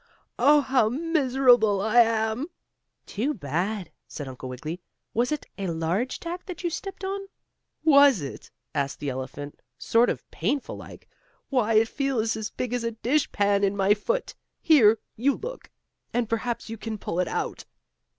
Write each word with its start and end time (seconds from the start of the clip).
Oh, 0.39 0.61
how 0.61 0.89
miserable 0.89 1.79
I 1.79 1.99
am!" 1.99 2.47
"Too 3.05 3.35
bad," 3.35 3.91
said 4.07 4.27
Uncle 4.27 4.49
Wiggily. 4.49 4.81
"Was 5.13 5.31
it 5.31 5.45
a 5.59 5.67
large 5.67 6.19
tack 6.19 6.47
that 6.47 6.63
you 6.63 6.71
stepped 6.71 7.03
on?" 7.05 7.27
"Was 7.83 8.19
it?" 8.19 8.49
asked 8.73 8.99
the 8.99 9.09
elephant, 9.09 9.61
sort 9.77 10.09
of 10.09 10.27
painful 10.31 10.75
like. 10.75 11.07
"Why, 11.49 11.75
it 11.75 11.87
feels 11.87 12.35
as 12.35 12.49
big 12.49 12.73
as 12.73 12.83
a 12.83 12.93
dishpan 12.93 13.63
in 13.63 13.77
my 13.77 13.93
foot. 13.93 14.33
Here, 14.59 14.97
you 15.15 15.35
look, 15.35 15.69
and 16.15 16.27
perhaps 16.27 16.67
you 16.67 16.79
can 16.79 16.97
pull 16.97 17.19
it 17.19 17.27
out." 17.27 17.65